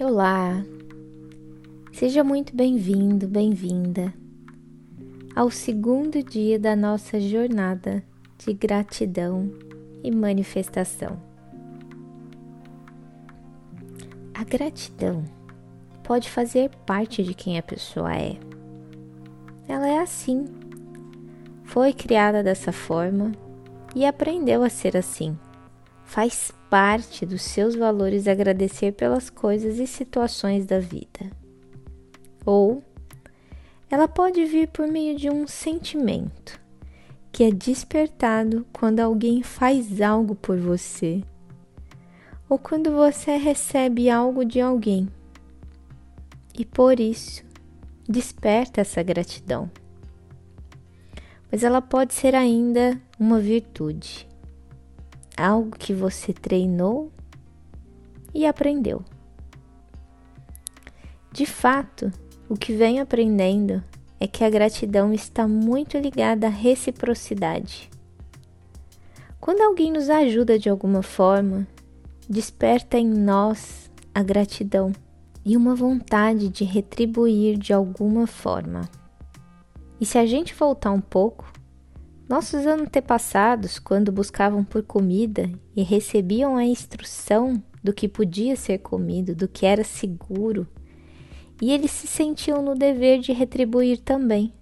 Olá, 0.00 0.64
seja 1.92 2.22
muito 2.22 2.54
bem-vindo, 2.54 3.26
bem-vinda 3.26 4.14
ao 5.34 5.50
segundo 5.50 6.22
dia 6.22 6.56
da 6.56 6.76
nossa 6.76 7.18
jornada 7.18 8.04
de 8.38 8.52
gratidão 8.52 9.50
e 10.04 10.12
manifestação. 10.12 11.20
A 14.32 14.44
gratidão 14.44 15.24
pode 16.04 16.30
fazer 16.30 16.70
parte 16.86 17.24
de 17.24 17.34
quem 17.34 17.58
a 17.58 17.62
pessoa 17.62 18.14
é. 18.14 18.38
Ela 19.66 19.88
é 19.88 19.98
assim, 19.98 20.44
foi 21.64 21.92
criada 21.92 22.40
dessa 22.40 22.70
forma 22.70 23.32
e 23.96 24.06
aprendeu 24.06 24.62
a 24.62 24.68
ser 24.68 24.96
assim. 24.96 25.36
Faz 26.08 26.50
parte 26.70 27.26
dos 27.26 27.42
seus 27.42 27.74
valores 27.74 28.26
agradecer 28.26 28.92
pelas 28.92 29.28
coisas 29.28 29.78
e 29.78 29.86
situações 29.86 30.64
da 30.64 30.80
vida. 30.80 31.30
Ou 32.46 32.82
ela 33.90 34.08
pode 34.08 34.42
vir 34.46 34.68
por 34.68 34.88
meio 34.88 35.14
de 35.14 35.28
um 35.28 35.46
sentimento 35.46 36.58
que 37.30 37.44
é 37.44 37.50
despertado 37.50 38.66
quando 38.72 39.00
alguém 39.00 39.42
faz 39.42 40.00
algo 40.00 40.34
por 40.34 40.58
você 40.58 41.22
ou 42.48 42.58
quando 42.58 42.90
você 42.90 43.36
recebe 43.36 44.08
algo 44.08 44.46
de 44.46 44.62
alguém. 44.62 45.10
E 46.58 46.64
por 46.64 46.98
isso 46.98 47.44
desperta 48.08 48.80
essa 48.80 49.02
gratidão. 49.02 49.70
Mas 51.52 51.62
ela 51.62 51.82
pode 51.82 52.14
ser 52.14 52.34
ainda 52.34 52.98
uma 53.20 53.38
virtude 53.38 54.26
algo 55.38 55.76
que 55.78 55.94
você 55.94 56.32
treinou 56.32 57.12
e 58.34 58.46
aprendeu. 58.46 59.04
De 61.32 61.46
fato, 61.46 62.10
o 62.48 62.56
que 62.56 62.74
venho 62.74 63.02
aprendendo 63.02 63.82
é 64.18 64.26
que 64.26 64.42
a 64.42 64.50
gratidão 64.50 65.12
está 65.12 65.46
muito 65.46 65.96
ligada 65.96 66.46
à 66.46 66.50
reciprocidade. 66.50 67.88
Quando 69.40 69.60
alguém 69.60 69.92
nos 69.92 70.10
ajuda 70.10 70.58
de 70.58 70.68
alguma 70.68 71.02
forma, 71.02 71.66
desperta 72.28 72.98
em 72.98 73.08
nós 73.08 73.90
a 74.14 74.22
gratidão 74.22 74.92
e 75.44 75.56
uma 75.56 75.74
vontade 75.74 76.48
de 76.48 76.64
retribuir 76.64 77.56
de 77.56 77.72
alguma 77.72 78.26
forma. 78.26 78.88
E 80.00 80.04
se 80.04 80.18
a 80.18 80.26
gente 80.26 80.54
voltar 80.54 80.90
um 80.90 81.00
pouco, 81.00 81.50
nossos 82.28 82.66
antepassados, 82.66 83.78
quando 83.78 84.12
buscavam 84.12 84.62
por 84.62 84.82
comida 84.82 85.50
e 85.74 85.82
recebiam 85.82 86.56
a 86.56 86.64
instrução 86.64 87.62
do 87.82 87.92
que 87.92 88.06
podia 88.06 88.54
ser 88.54 88.78
comido, 88.78 89.34
do 89.34 89.48
que 89.48 89.64
era 89.64 89.82
seguro, 89.82 90.68
e 91.60 91.72
eles 91.72 91.90
se 91.90 92.06
sentiam 92.06 92.62
no 92.62 92.74
dever 92.74 93.20
de 93.20 93.32
retribuir 93.32 93.98
também, 94.00 94.52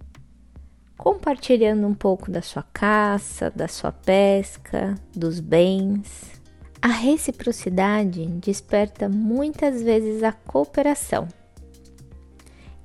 compartilhando 0.97 1.85
um 1.85 1.93
pouco 1.93 2.31
da 2.31 2.41
sua 2.41 2.63
caça, 2.63 3.51
da 3.51 3.67
sua 3.67 3.91
pesca, 3.91 4.95
dos 5.13 5.41
bens. 5.41 6.41
A 6.81 6.87
reciprocidade 6.87 8.25
desperta 8.27 9.09
muitas 9.09 9.81
vezes 9.81 10.23
a 10.23 10.31
cooperação, 10.31 11.27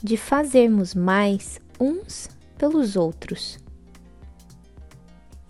de 0.02 0.17
fazermos 0.17 0.92
mais 0.92 1.61
uns 1.78 2.28
pelos 2.58 2.96
outros 2.96 3.61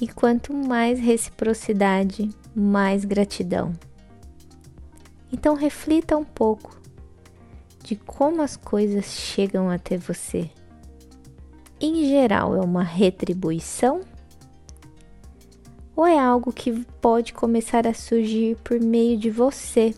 e 0.03 0.09
quanto 0.09 0.53
mais 0.53 0.99
reciprocidade, 0.99 2.29
mais 2.53 3.05
gratidão. 3.05 3.73
Então 5.33 5.55
reflita 5.55 6.17
um 6.17 6.25
pouco 6.25 6.77
de 7.85 7.95
como 7.95 8.43
as 8.43 8.57
coisas 8.57 9.05
chegam 9.05 9.71
até 9.71 9.97
você. 9.97 10.51
Em 11.81 12.05
geral, 12.09 12.57
é 12.57 12.61
uma 12.61 12.83
retribuição 12.83 14.01
ou 15.95 16.05
é 16.05 16.19
algo 16.19 16.53
que 16.53 16.85
pode 17.01 17.33
começar 17.33 17.87
a 17.87 17.95
surgir 17.95 18.57
por 18.65 18.81
meio 18.81 19.17
de 19.17 19.31
você 19.31 19.95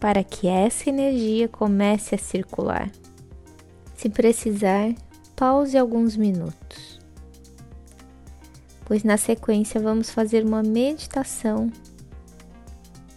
para 0.00 0.24
que 0.24 0.48
essa 0.48 0.90
energia 0.90 1.46
comece 1.46 2.16
a 2.16 2.18
circular? 2.18 2.90
Se 3.94 4.08
precisar, 4.08 4.92
pause 5.36 5.78
alguns 5.78 6.16
minutos 6.16 6.93
pois 8.84 9.02
na 9.02 9.16
sequência 9.16 9.80
vamos 9.80 10.10
fazer 10.10 10.44
uma 10.44 10.62
meditação 10.62 11.72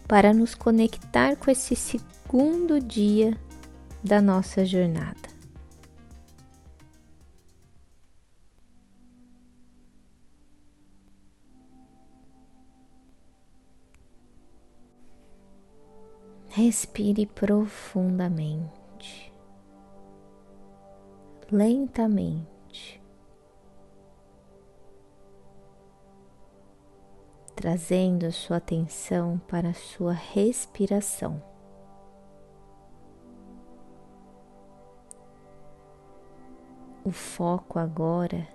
para 0.07 0.33
nos 0.33 0.55
conectar 0.55 1.35
com 1.35 1.51
esse 1.51 1.75
segundo 1.75 2.79
dia 2.79 3.37
da 4.03 4.21
nossa 4.21 4.65
jornada. 4.65 5.27
Respire 16.49 17.27
profundamente, 17.27 19.31
lentamente. 21.51 22.56
Trazendo 27.57 28.31
sua 28.31 28.57
atenção 28.57 29.41
para 29.47 29.69
a 29.69 29.73
sua 29.73 30.13
respiração. 30.13 31.41
O 37.03 37.09
foco 37.09 37.79
agora 37.79 38.47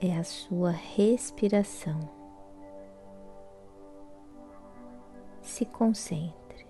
é 0.00 0.16
a 0.16 0.22
sua 0.22 0.70
respiração. 0.70 1.98
Se 5.42 5.66
concentre. 5.66 6.64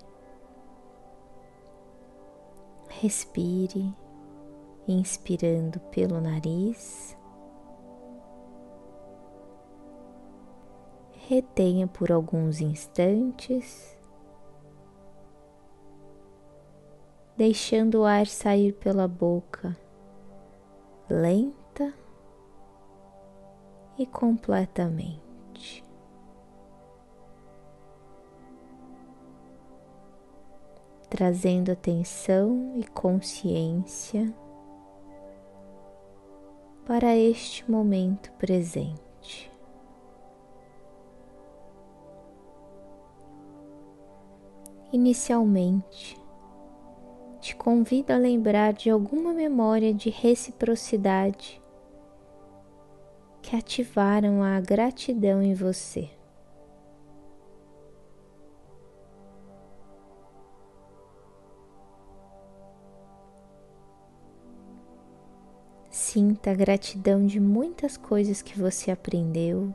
Respire, 2.88 3.94
inspirando 4.88 5.78
pelo 5.90 6.18
nariz 6.18 7.14
retenha 11.30 11.86
por 11.86 12.10
alguns 12.10 12.60
instantes, 12.60 13.96
deixando 17.36 18.00
o 18.00 18.04
ar 18.04 18.26
sair 18.26 18.72
pela 18.72 19.06
boca 19.06 19.76
lenta 21.08 21.94
e 23.96 24.04
completamente. 24.06 25.84
Trazendo 31.08 31.70
atenção 31.70 32.72
e 32.76 32.84
consciência 32.88 34.34
para 36.84 37.16
este 37.16 37.70
momento 37.70 38.32
presente. 38.32 39.09
Inicialmente, 44.92 46.20
te 47.40 47.54
convido 47.54 48.12
a 48.12 48.16
lembrar 48.16 48.72
de 48.72 48.90
alguma 48.90 49.32
memória 49.32 49.94
de 49.94 50.10
reciprocidade 50.10 51.62
que 53.40 53.54
ativaram 53.54 54.42
a 54.42 54.60
gratidão 54.60 55.40
em 55.40 55.54
você. 55.54 56.10
Sinta 65.88 66.50
a 66.50 66.54
gratidão 66.54 67.24
de 67.24 67.38
muitas 67.38 67.96
coisas 67.96 68.42
que 68.42 68.58
você 68.58 68.90
aprendeu 68.90 69.72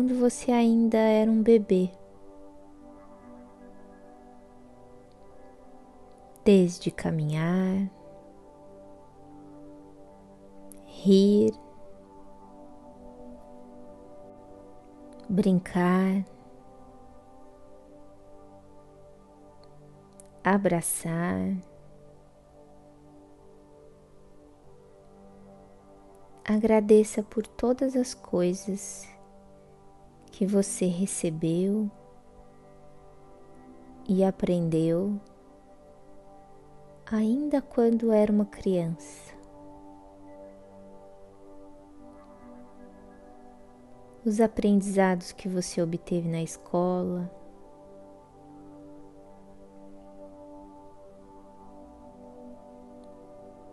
quando 0.00 0.14
você 0.14 0.50
ainda 0.50 0.96
era 0.96 1.30
um 1.30 1.42
bebê. 1.42 1.90
Desde 6.42 6.90
caminhar, 6.90 7.86
rir, 10.86 11.52
brincar, 15.28 16.24
abraçar, 20.42 21.58
agradeça 26.42 27.22
por 27.22 27.46
todas 27.46 27.94
as 27.94 28.14
coisas 28.14 29.09
que 30.40 30.46
você 30.46 30.86
recebeu 30.86 31.90
e 34.08 34.24
aprendeu 34.24 35.20
ainda 37.04 37.60
quando 37.60 38.10
era 38.10 38.32
uma 38.32 38.46
criança. 38.46 39.34
Os 44.24 44.40
aprendizados 44.40 45.30
que 45.30 45.46
você 45.46 45.82
obteve 45.82 46.26
na 46.26 46.42
escola, 46.42 47.30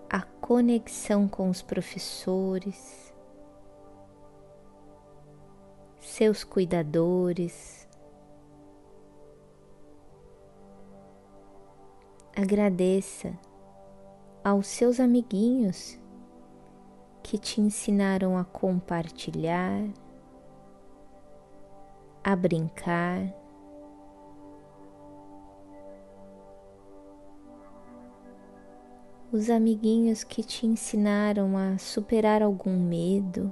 a 0.09 0.21
conexão 0.41 1.29
com 1.29 1.49
os 1.49 1.61
professores, 1.61 3.06
seus 6.17 6.43
cuidadores, 6.43 7.87
Agradeça 12.35 13.37
aos 14.43 14.65
seus 14.65 14.99
amiguinhos 14.99 15.99
que 17.21 17.37
te 17.37 17.61
ensinaram 17.61 18.35
a 18.35 18.43
compartilhar, 18.43 19.87
a 22.23 22.35
brincar. 22.35 23.31
Os 29.31 29.51
amiguinhos 29.51 30.23
que 30.23 30.43
te 30.43 30.65
ensinaram 30.65 31.55
a 31.55 31.77
superar 31.77 32.41
algum 32.41 32.79
medo. 32.79 33.51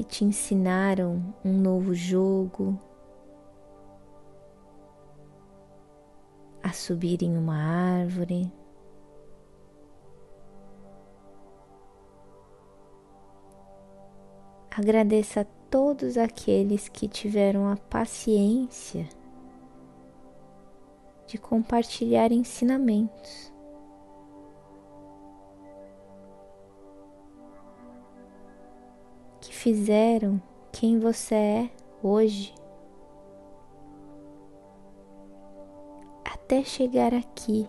Que 0.00 0.04
te 0.04 0.24
ensinaram 0.24 1.22
um 1.44 1.52
novo 1.52 1.92
jogo. 1.94 2.80
a 6.62 6.72
subir 6.72 7.22
em 7.22 7.36
uma 7.36 7.56
árvore. 8.00 8.50
Agradeça 14.70 15.42
a 15.42 15.44
todos 15.70 16.16
aqueles 16.16 16.88
que 16.88 17.06
tiveram 17.06 17.68
a 17.68 17.76
paciência 17.76 19.06
de 21.26 21.36
compartilhar 21.36 22.32
ensinamentos. 22.32 23.52
Fizeram 29.60 30.40
quem 30.72 30.98
você 30.98 31.34
é 31.34 31.70
hoje. 32.02 32.54
até 36.24 36.64
chegar 36.64 37.14
aqui, 37.14 37.68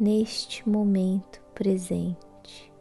neste 0.00 0.66
momento 0.66 1.42
presente. 1.54 2.72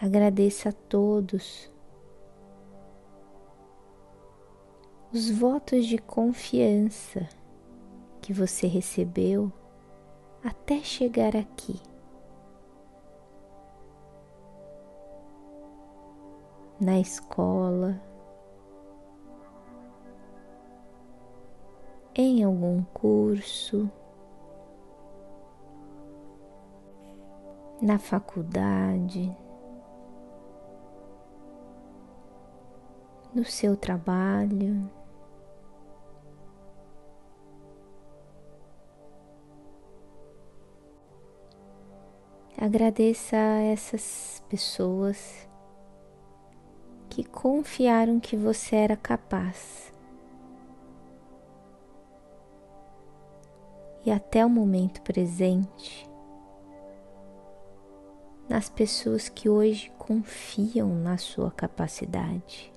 Agradeça 0.00 0.70
a 0.70 0.72
todos 0.72 1.70
os 5.12 5.28
votos 5.30 5.84
de 5.84 5.98
confiança 5.98 7.28
que 8.22 8.32
você 8.32 8.66
recebeu 8.66 9.52
até 10.42 10.78
chegar 10.78 11.36
aqui. 11.36 11.89
Na 16.80 16.98
escola, 16.98 18.00
em 22.14 22.42
algum 22.42 22.82
curso, 22.84 23.90
na 27.82 27.98
faculdade, 27.98 29.36
no 33.34 33.44
seu 33.44 33.76
trabalho. 33.76 34.90
Agradeça 42.56 43.36
a 43.36 43.62
essas 43.64 44.42
pessoas 44.48 45.49
que 47.10 47.22
confiaram 47.24 48.18
que 48.18 48.36
você 48.36 48.76
era 48.76 48.96
capaz. 48.96 49.90
e 54.04 54.10
até 54.10 54.44
o 54.44 54.50
momento 54.50 55.02
presente, 55.02 56.08
nas 58.48 58.68
pessoas 58.68 59.28
que 59.28 59.48
hoje 59.48 59.92
confiam 59.98 60.88
na 60.88 61.16
sua 61.16 61.50
capacidade. 61.50 62.72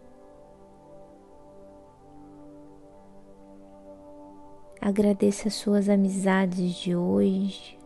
Agradeça 4.79 5.47
as 5.47 5.53
suas 5.53 5.87
amizades 5.87 6.75
de 6.75 6.95
hoje, 6.95 7.79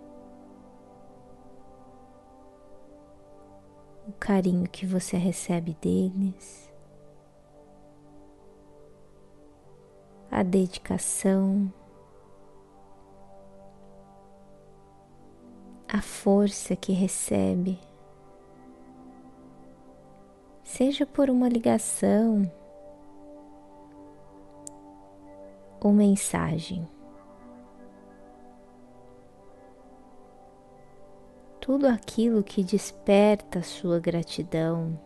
carinho 4.18 4.68
que 4.69 4.86
você 4.86 5.18
recebe 5.18 5.75
deles, 5.81 6.72
a 10.30 10.44
dedicação. 10.44 11.72
a 15.88 16.02
força 16.02 16.75
que 16.75 16.92
recebe, 16.92 17.80
seja 20.63 21.06
por 21.06 21.30
uma 21.30 21.48
ligação 21.48 22.52
ou 25.80 25.94
mensagem. 25.94 26.86
Tudo 31.67 31.86
aquilo 31.86 32.41
que 32.43 32.63
desperta 32.63 33.62
sua 33.62 34.00
gratidão 34.00 34.97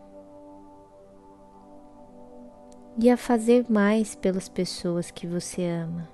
e 2.96 3.10
a 3.10 3.16
fazer 3.16 3.68
mais 3.68 4.14
pelas 4.14 4.48
pessoas 4.48 5.10
que 5.10 5.26
você 5.26 5.66
ama. 5.66 6.08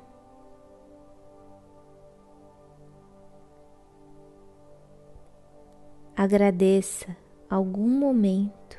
Agradeça 6.17 7.15
algum 7.51 7.87
momento 7.87 8.79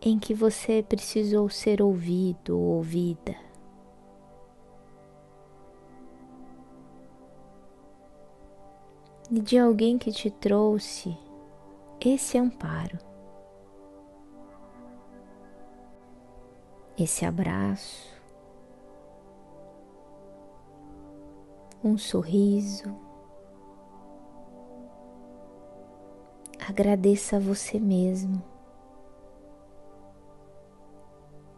em 0.00 0.16
que 0.16 0.32
você 0.32 0.80
precisou 0.80 1.48
ser 1.48 1.82
ouvido 1.82 2.56
ou 2.56 2.76
ouvida. 2.76 3.34
De 9.40 9.58
alguém 9.58 9.96
que 9.96 10.12
te 10.12 10.30
trouxe 10.30 11.16
esse 12.04 12.36
amparo, 12.36 12.98
esse 16.98 17.24
abraço, 17.24 18.12
um 21.82 21.96
sorriso. 21.96 22.94
agradeça 26.68 27.36
a 27.36 27.40
você 27.40 27.78
mesmo 27.78 28.42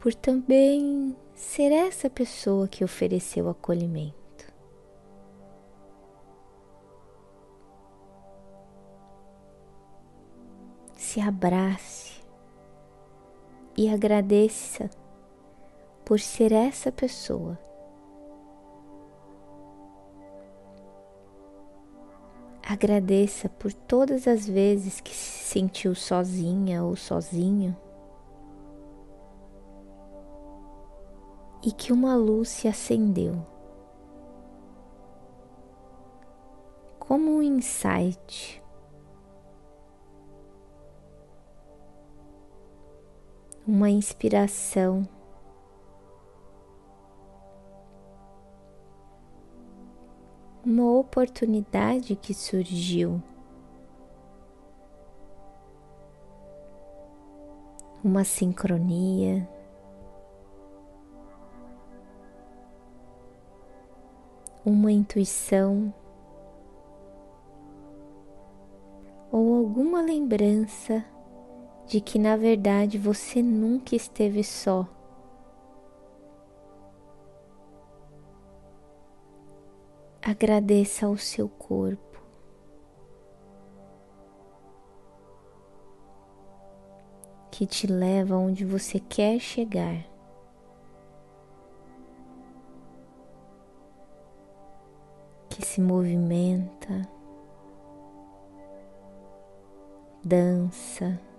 por 0.01 0.15
também 0.15 1.17
ser 1.35 1.73
essa 1.73 2.11
pessoa 2.11 2.69
que 2.69 2.85
ofereceu 2.85 3.49
acolhimento. 3.49 4.24
Se 11.15 11.21
abrace 11.21 12.21
e 13.79 13.89
agradeça 13.89 14.91
por 16.05 16.19
ser 16.19 16.51
essa 16.51 16.91
pessoa 16.91 17.57
Agradeça 22.69 23.49
por 23.49 23.73
todas 23.73 24.27
as 24.27 24.45
vezes 24.45 25.01
que 25.01 25.15
se 25.15 25.45
sentiu 25.45 25.95
sozinha 25.95 26.83
ou 26.83 26.97
sozinho 26.97 27.77
e 31.63 31.71
que 31.71 31.93
uma 31.93 32.17
luz 32.17 32.49
se 32.49 32.67
acendeu. 32.67 33.41
Como 36.99 37.37
um 37.37 37.41
insight 37.41 38.64
uma 43.67 43.89
inspiração. 43.89 45.09
Uma 50.65 50.99
oportunidade 50.99 52.15
que 52.17 52.35
surgiu. 52.35 53.23
Uma 58.03 58.25
sincronia. 58.25 59.49
Uma 64.65 64.93
intuição. 64.93 65.93
Ou 69.33 69.57
alguma 69.57 70.01
lembrança 70.03 71.05
de 71.95 72.01
que 72.01 72.19
na 72.19 72.37
verdade 72.37 72.99
você 72.99 73.41
nunca 73.41 73.95
esteve 73.95 74.43
só. 74.43 74.85
Agradeça 80.21 81.07
ao 81.07 81.17
seu 81.17 81.49
corpo. 81.49 82.21
Que 87.53 87.65
te 87.65 87.87
leva 87.87 88.37
onde 88.37 88.65
você 88.65 88.99
quer 88.99 89.39
chegar. 89.39 90.05
Que 95.49 95.65
se 95.65 95.81
movimenta, 95.81 97.09
dança. 100.25 101.34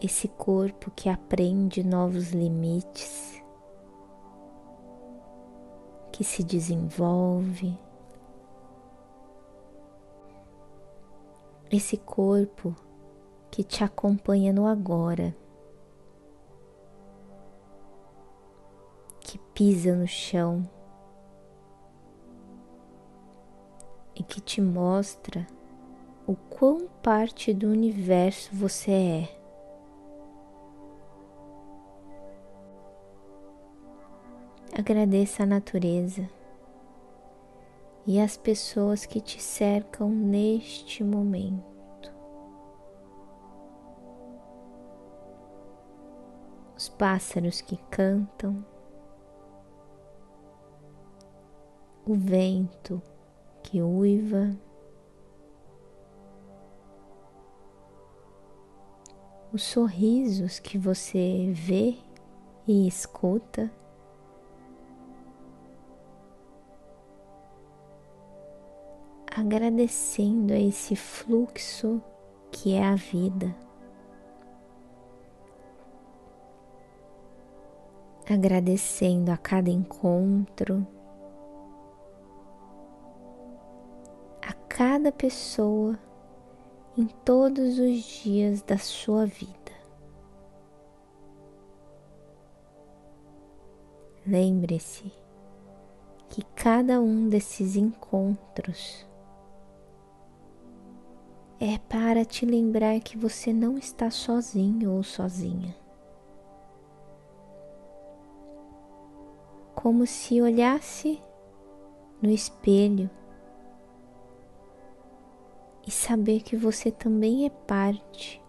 Esse 0.00 0.28
corpo 0.28 0.92
que 0.92 1.08
aprende 1.08 1.82
novos 1.82 2.30
limites, 2.30 3.42
que 6.12 6.22
se 6.22 6.44
desenvolve, 6.44 7.76
esse 11.68 11.96
corpo 11.96 12.74
que 13.50 13.64
te 13.64 13.82
acompanha 13.82 14.52
no 14.52 14.66
agora, 14.66 15.36
que 19.20 19.36
pisa 19.52 19.96
no 19.96 20.06
chão 20.06 20.68
e 24.14 24.22
que 24.22 24.40
te 24.40 24.60
mostra 24.60 25.44
o 26.24 26.36
quão 26.36 26.86
parte 27.02 27.52
do 27.52 27.68
universo 27.68 28.50
você 28.54 28.92
é. 28.92 29.37
Agradeça 34.78 35.42
a 35.42 35.46
natureza 35.46 36.30
e 38.06 38.20
as 38.20 38.36
pessoas 38.36 39.04
que 39.04 39.20
te 39.20 39.42
cercam 39.42 40.08
neste 40.08 41.02
momento. 41.02 42.14
Os 46.76 46.88
pássaros 46.88 47.60
que 47.60 47.76
cantam, 47.90 48.64
o 52.06 52.14
vento 52.14 53.02
que 53.64 53.82
uiva, 53.82 54.56
os 59.52 59.64
sorrisos 59.64 60.60
que 60.60 60.78
você 60.78 61.50
vê 61.52 61.98
e 62.64 62.86
escuta. 62.86 63.76
Agradecendo 69.48 70.52
a 70.52 70.58
esse 70.58 70.94
fluxo 70.94 72.02
que 72.52 72.74
é 72.74 72.84
a 72.84 72.94
vida. 72.94 73.56
Agradecendo 78.28 79.32
a 79.32 79.38
cada 79.38 79.70
encontro, 79.70 80.86
a 84.42 84.52
cada 84.68 85.10
pessoa 85.10 85.98
em 86.94 87.06
todos 87.06 87.78
os 87.78 88.02
dias 88.02 88.60
da 88.60 88.76
sua 88.76 89.24
vida. 89.24 89.72
Lembre-se 94.26 95.10
que 96.28 96.44
cada 96.54 97.00
um 97.00 97.30
desses 97.30 97.76
encontros 97.76 99.08
é 101.60 101.76
para 101.76 102.24
te 102.24 102.46
lembrar 102.46 103.00
que 103.00 103.18
você 103.18 103.52
não 103.52 103.76
está 103.76 104.10
sozinho 104.10 104.92
ou 104.92 105.02
sozinha. 105.02 105.74
Como 109.74 110.06
se 110.06 110.40
olhasse 110.40 111.20
no 112.22 112.30
espelho 112.30 113.10
e 115.86 115.90
saber 115.90 116.42
que 116.42 116.56
você 116.56 116.90
também 116.90 117.46
é 117.46 117.50
parte 117.50 118.42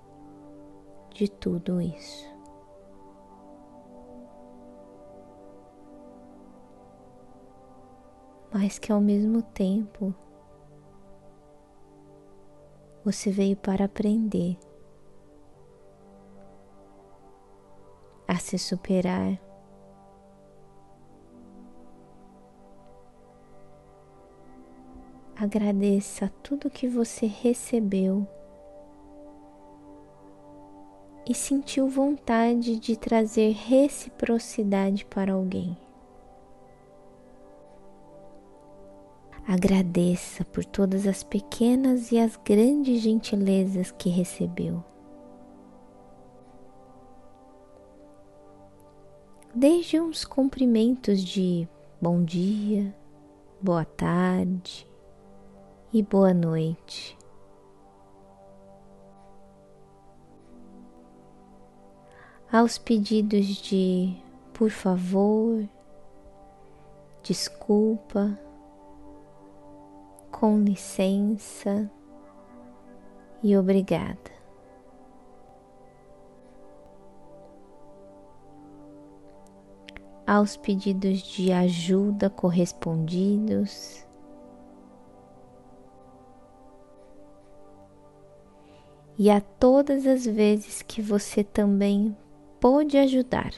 de 1.11 1.27
tudo 1.29 1.81
isso. 1.81 2.27
Mas 8.51 8.77
que 8.77 8.91
ao 8.91 8.99
mesmo 8.99 9.41
tempo 9.41 10.13
você 13.03 13.31
veio 13.31 13.55
para 13.55 13.85
aprender 13.85 14.57
a 18.27 18.37
se 18.37 18.57
superar. 18.57 19.39
Agradeça 25.35 26.29
tudo 26.43 26.69
que 26.69 26.87
você 26.87 27.25
recebeu 27.25 28.27
e 31.25 31.33
sentiu 31.33 31.87
vontade 31.87 32.77
de 32.77 32.97
trazer 32.97 33.53
reciprocidade 33.53 35.05
para 35.05 35.33
alguém. 35.33 35.77
Agradeça 39.51 40.45
por 40.45 40.63
todas 40.63 41.07
as 41.07 41.23
pequenas 41.23 42.11
e 42.11 42.19
as 42.19 42.37
grandes 42.45 43.01
gentilezas 43.01 43.89
que 43.89 44.07
recebeu. 44.07 44.83
Desde 49.51 49.99
uns 49.99 50.23
cumprimentos 50.23 51.23
de 51.23 51.67
bom 51.99 52.23
dia, 52.23 52.95
boa 53.59 53.83
tarde 53.83 54.87
e 55.91 56.03
boa 56.03 56.31
noite. 56.31 57.17
Aos 62.51 62.77
pedidos 62.77 63.47
de 63.47 64.15
por 64.53 64.69
favor, 64.69 65.67
desculpa, 67.23 68.37
com 70.39 70.57
licença 70.63 71.91
e 73.43 73.57
obrigada. 73.57 74.39
Aos 80.25 80.55
pedidos 80.55 81.23
de 81.23 81.51
ajuda 81.51 82.29
correspondidos, 82.29 84.07
e 89.17 89.29
a 89.29 89.41
todas 89.41 90.07
as 90.07 90.25
vezes 90.25 90.81
que 90.81 91.01
você 91.01 91.43
também 91.43 92.15
pôde 92.61 92.97
ajudar. 92.97 93.51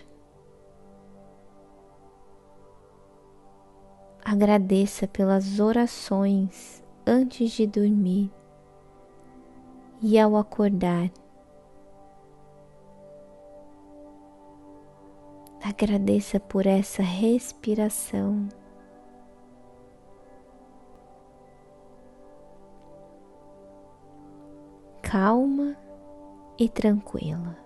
Agradeça 4.32 5.10
pelas 5.10 5.60
orações 5.60 6.82
antes 7.06 7.52
de 7.52 7.68
dormir 7.68 8.32
e 10.02 10.18
ao 10.18 10.38
acordar. 10.38 11.12
Agradeça 15.62 16.40
por 16.40 16.66
essa 16.66 17.04
respiração. 17.04 18.48
Calma 25.02 25.76
e 26.58 26.70
tranquila. 26.70 27.58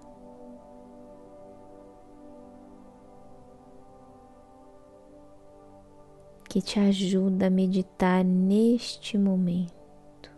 Que 6.56 6.62
te 6.62 6.80
ajuda 6.80 7.48
a 7.48 7.50
meditar 7.50 8.24
neste 8.24 9.18
momento. 9.18 10.32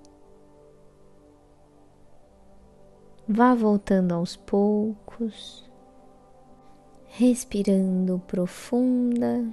Vá 3.29 3.53
voltando 3.53 4.15
aos 4.15 4.36
poucos, 4.36 5.69
respirando 7.05 8.17
profunda 8.25 9.47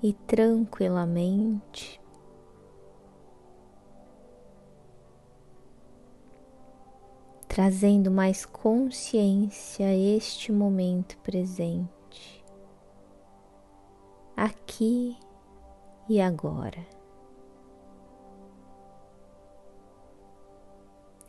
e 0.00 0.12
tranquilamente. 0.12 2.00
Trazendo 7.48 8.08
mais 8.08 8.46
consciência 8.46 9.88
a 9.88 9.96
este 9.96 10.52
momento 10.52 11.18
presente, 11.18 12.44
aqui 14.36 15.16
e 16.08 16.20
agora. 16.20 16.84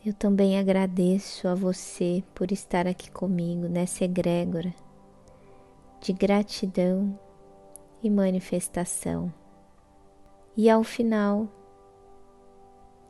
Eu 0.04 0.14
também 0.14 0.58
agradeço 0.58 1.46
a 1.46 1.54
você 1.54 2.24
por 2.34 2.50
estar 2.50 2.86
aqui 2.86 3.10
comigo 3.10 3.68
nessa 3.68 4.04
egrégora 4.04 4.74
de 6.00 6.14
gratidão 6.14 7.18
e 8.02 8.08
manifestação. 8.08 9.30
E 10.56 10.70
ao 10.70 10.82
final, 10.82 11.46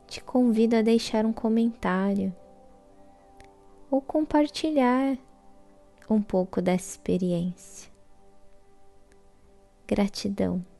te 0.05 0.21
convido 0.21 0.75
a 0.75 0.81
deixar 0.81 1.25
um 1.25 1.31
comentário 1.31 2.35
ou 3.89 4.01
compartilhar 4.01 5.17
um 6.09 6.21
pouco 6.21 6.61
dessa 6.61 6.91
experiência. 6.91 7.89
Gratidão. 9.87 10.70